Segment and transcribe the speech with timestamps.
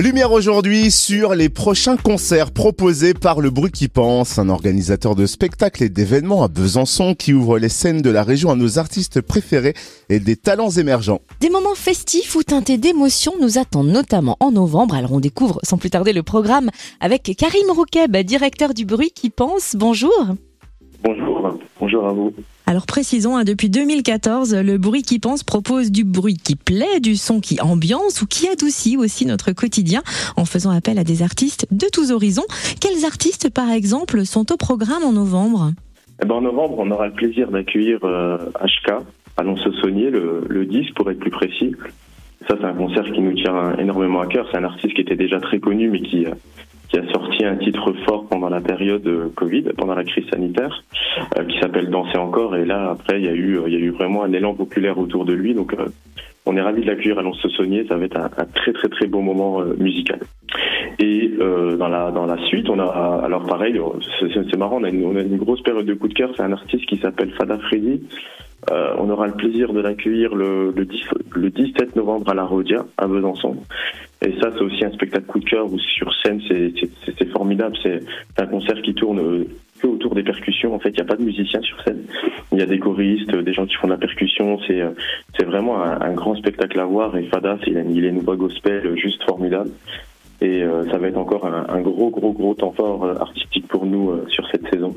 [0.00, 5.26] Lumière aujourd'hui sur les prochains concerts proposés par le Bruit qui pense, un organisateur de
[5.26, 9.20] spectacles et d'événements à Besançon qui ouvre les scènes de la région à nos artistes
[9.20, 9.74] préférés
[10.08, 11.20] et des talents émergents.
[11.40, 14.94] Des moments festifs ou teintés d'émotions nous attendent notamment en novembre.
[14.94, 16.70] Alors on découvre sans plus tarder le programme
[17.00, 19.74] avec Karim Roukeb, directeur du Bruit qui pense.
[19.74, 20.12] Bonjour.
[21.02, 21.47] Bonjour,
[21.88, 22.34] bonjour à vous.
[22.66, 27.16] Alors précisons, hein, depuis 2014, le bruit qui pense propose du bruit qui plaît, du
[27.16, 30.02] son qui ambiance ou qui adoucit aussi notre quotidien
[30.36, 32.44] en faisant appel à des artistes de tous horizons.
[32.82, 35.72] Quels artistes, par exemple, sont au programme en novembre?
[36.22, 39.00] Eh ben, En novembre, on aura le plaisir d'accueillir HK, euh,
[39.38, 41.74] Allons se soigner, le, le 10 pour être plus précis.
[42.48, 44.46] Ça, c'est un concert qui nous tient énormément à cœur.
[44.50, 46.34] C'est un artiste qui était déjà très connu, mais qui, euh,
[46.88, 50.82] qui a sorti un titre fort pendant la période euh, Covid, pendant la crise sanitaire,
[51.38, 52.56] euh, qui s'appelle Danser encore.
[52.56, 54.98] Et là, après, il y a eu, il y a eu vraiment un élan populaire
[54.98, 55.54] autour de lui.
[55.54, 55.86] Donc, euh,
[56.46, 57.84] on est ravis de l'accueillir à Lons Saunier.
[57.88, 60.20] Ça va être un, très très très beau moment musical.
[60.98, 63.78] Et dans la dans la suite, on a alors pareil,
[64.18, 66.30] c'est marrant, on a, une, grosse période de coup de cœur.
[66.34, 68.00] C'est un artiste qui s'appelle Fada Freddy.
[68.70, 71.00] Euh, on aura le plaisir de l'accueillir le, le, 10,
[71.34, 73.56] le 17 novembre à la Rodia, à Besançon.
[74.24, 77.76] Et ça, c'est aussi un spectacle coup de cœur où sur scène, c'est formidable.
[77.82, 78.00] C'est
[78.38, 79.44] un concert qui tourne
[79.80, 80.74] que autour des percussions.
[80.74, 82.02] En fait, il n'y a pas de musiciens sur scène.
[82.50, 84.58] Il y a des choristes, des gens qui font de la percussion.
[84.66, 84.82] C'est
[85.38, 87.16] c'est vraiment un, grand spectacle à voir.
[87.16, 89.70] Et Fada, il a, il a une voix gospel juste formidable.
[90.40, 93.86] Et euh, ça va être encore un, gros, gros, gros temps fort euh, artistique pour
[93.86, 94.94] nous sur cette saison.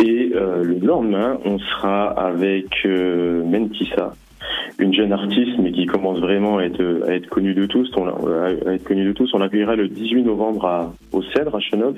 [0.00, 4.12] Et euh, le lendemain, on sera avec euh, Mentissa,
[4.78, 7.90] une jeune artiste, mais qui commence vraiment à être, à être connue de tous.
[7.96, 9.32] On, à être connue de tous.
[9.32, 11.96] On l'accueillera le 18 novembre à, au Cèdre, à Chenov.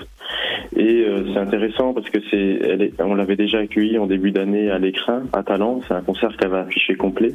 [0.77, 4.31] Et euh, c'est intéressant parce que c'est, elle est, on l'avait déjà accueillie en début
[4.31, 5.81] d'année à l'écrin, à Talent.
[5.89, 7.35] C'est un concert qu'elle va afficher complet.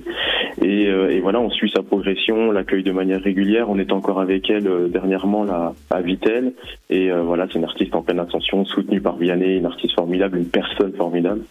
[0.61, 3.69] Et, euh, et, voilà, on suit sa progression, l'accueille de manière régulière.
[3.69, 6.53] On est encore avec elle euh, dernièrement là, à Vitel.
[6.89, 10.47] Et voilà, c'est une artiste en pleine ascension, soutenue par Vianney, une artiste formidable, une
[10.47, 11.41] personne formidable.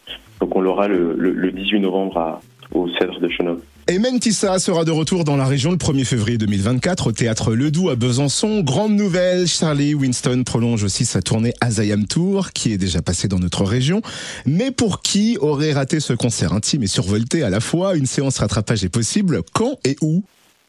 [0.41, 2.41] Donc on l'aura le, le, le 18 novembre à,
[2.75, 3.61] au Cèdre de Chenov.
[3.89, 7.91] Et Mentissa sera de retour dans la région le 1er février 2024 au théâtre Ledoux
[7.91, 8.61] à Besançon.
[8.61, 13.41] Grande nouvelle, Charlie Winston prolonge aussi sa tournée Azayam Tour qui est déjà passée dans
[13.41, 14.01] notre région.
[14.47, 18.39] Mais pour qui aurait raté ce concert intime et survolté à la fois, une séance
[18.39, 20.23] rattrapage est possible Quand et où?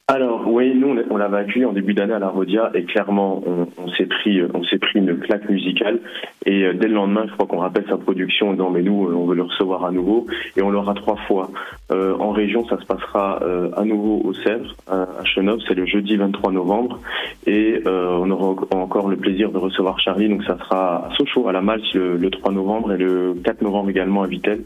[0.09, 3.88] Alors oui, nous on l'avait accueilli en début d'année à la Rodia et clairement on,
[3.91, 6.02] s'est pris on s'est pris une claque musicale.
[6.46, 9.08] Et euh, dès le lendemain je crois qu'on rappelle sa production en disant mais nous
[9.08, 10.28] euh, on veut le recevoir à nouveau.
[10.58, 11.52] Et on l'aura trois fois.
[11.94, 15.86] Euh, en région ça se passera euh, à nouveau au Sèvres à, Chenov c'est le
[15.86, 17.00] jeudi 23 novembre.
[17.47, 20.28] Et euh, on aura encore le plaisir de recevoir Charlie.
[20.28, 23.62] Donc ça sera à Sochaux à la Malte le, le 3 novembre et le 4
[23.62, 24.63] novembre également à Vitel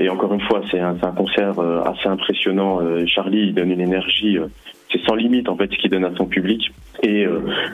[0.00, 2.80] et encore une fois, c'est un, concert euh, assez impressionnant.
[2.80, 4.46] Euh, Charlie, il donne une énergie, euh,
[4.90, 6.72] c'est sans limite en fait ce qu'il donne à son public.
[7.02, 7.24] Et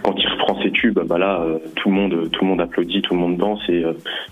[0.04, 1.44] quand il reprend ses tubes, bah là,
[1.74, 3.58] tout le monde, tout le monde applaudit, tout le monde danse.
[3.68, 3.84] Et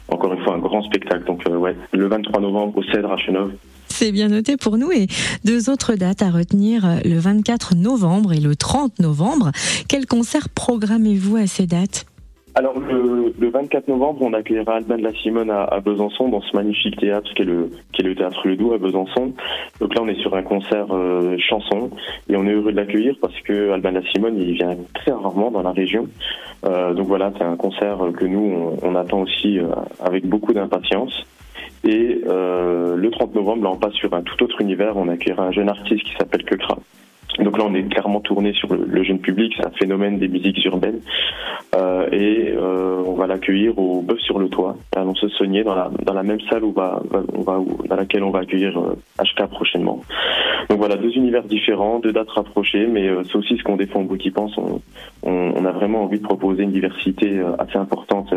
[0.09, 1.25] encore une fois, un grand spectacle.
[1.25, 3.50] Donc ouais, le 23 novembre au Cèdre à Chenov.
[3.88, 5.09] C'est bien noté pour nous et
[5.44, 9.50] deux autres dates à retenir, le 24 novembre et le 30 novembre.
[9.88, 12.06] Quel concert programmez-vous à ces dates?
[12.54, 16.56] Alors le, le, 24 novembre, on accueillera Albin de la Simone à, Besançon dans ce
[16.56, 19.32] magnifique théâtre qui est le qui est le théâtre Ledoux à Besançon.
[19.81, 21.91] Donc là, on est sur un concert euh, chanson
[22.28, 25.12] et on est heureux de l'accueillir parce que Albin de la Simone, il vient très
[25.12, 26.06] rarement dans la région.
[26.65, 29.66] Euh, donc voilà, c'est un concert que nous on, on attend aussi euh,
[30.00, 31.25] avec beaucoup d'impatience.
[31.84, 34.97] Et euh, le 30 novembre, là, on passe sur un tout autre univers.
[34.97, 36.78] On accueillera un jeune artiste qui s'appelle Kekra.
[37.39, 40.65] Donc là, on est clairement tourné sur le, jeune public, c'est un phénomène des musiques
[40.65, 41.00] urbaines.
[41.75, 45.75] Euh, et euh, on va l'accueillir au Bœuf sur le Toit, à se saunier dans
[45.75, 47.03] la, dans la même salle où va,
[47.34, 48.78] on va, dans laquelle on va accueillir
[49.19, 50.00] HK euh, prochainement.
[50.71, 54.01] Donc voilà, deux univers différents, deux dates rapprochées, mais euh, c'est aussi ce qu'on défend
[54.01, 54.56] au bout qui pense.
[54.56, 54.81] On,
[55.22, 58.33] on, on, a vraiment envie de proposer une diversité euh, assez importante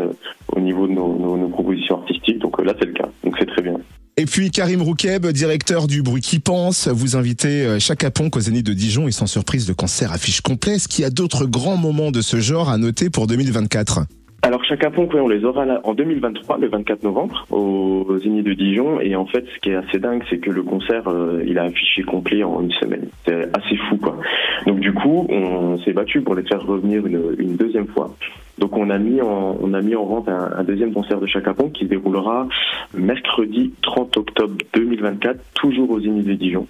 [0.54, 2.38] au niveau de nos, nos, nos propositions artistiques.
[2.38, 3.08] Donc là, c'est le cas.
[3.24, 3.74] Donc c'est très bien.
[4.20, 8.66] Et puis Karim Roukeb, directeur du Bruit qui pense, vous invitez chaque Ponk au Zénith
[8.66, 10.72] de Dijon et sans surprise le concert affiche complet.
[10.72, 14.00] Est-ce qu'il y a d'autres grands moments de ce genre à noter pour 2024
[14.42, 19.00] alors chaque on les aura en 2023, le 24 novembre, au Zénith de Dijon.
[19.00, 21.64] Et en fait, ce qui est assez dingue, c'est que le concert, euh, il a
[21.64, 23.08] affiché complet en une semaine.
[23.26, 24.16] C'est assez fou, quoi.
[24.64, 28.14] Donc du coup, on s'est battu pour les faire revenir une, une deuxième fois.
[28.58, 31.26] Donc on a mis en, on a mis en vente un, un deuxième concert de
[31.26, 32.48] Chaka Ponk qui se déroulera
[32.94, 36.66] mercredi 30 octobre 2024, toujours aux Zénith de Dijon.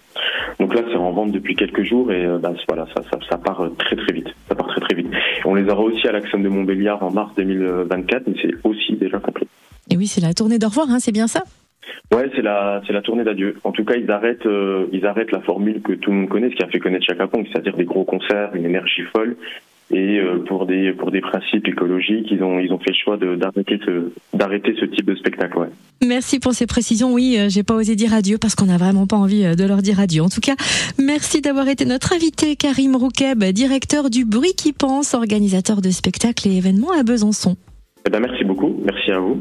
[0.59, 3.63] Donc là, c'est en vente depuis quelques jours et bah, voilà, ça, ça, ça, part
[3.79, 4.29] très très vite.
[4.49, 5.09] Ça part très très vite.
[5.45, 9.19] On les aura aussi à l'Axum de Montbéliard en mars 2024, mais c'est aussi déjà
[9.19, 9.47] complet.
[9.91, 11.43] Et oui, c'est la tournée d'au revoir, hein, c'est bien ça?
[12.13, 13.57] Ouais, c'est la c'est la tournée d'adieu.
[13.65, 16.51] En tout cas, ils arrêtent euh, ils arrêtent la formule que tout le monde connaît,
[16.51, 19.37] ce qui a fait connaître Chaka Ponk, c'est-à-dire des gros concerts, une énergie folle.
[19.91, 23.17] Et euh, pour des pour des principes écologiques, ils ont ils ont fait le choix
[23.17, 25.59] d'arrêter ce d'arrêter ce type de spectacle.
[25.59, 25.69] Ouais.
[26.07, 27.15] Merci pour ces précisions.
[27.15, 29.65] Oui, euh, j'ai pas osé dire adieu parce qu'on n'a vraiment pas envie euh, de
[29.65, 30.23] leur dire adieu.
[30.23, 30.57] En tout cas,
[30.99, 36.49] merci d'avoir été notre invité, Karim Roukeb, directeur du Bruit qui pense, organisateur de spectacles
[36.49, 37.57] et événements à Besançon.
[38.07, 38.79] Eh ben merci beaucoup.
[38.85, 39.41] Merci à vous.